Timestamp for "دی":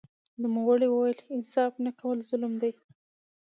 2.61-2.71